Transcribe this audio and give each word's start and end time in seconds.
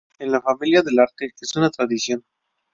En 0.17 0.31
la 0.31 0.41
familia, 0.41 0.81
el 0.83 0.97
arte 0.97 1.31
es 1.39 1.55
una 1.55 1.69
tradición. 1.69 2.25